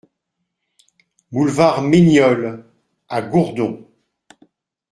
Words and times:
Boulevard 1.31 1.83
Mainiol 1.83 2.65
à 3.07 3.21
Gourdon 3.21 3.87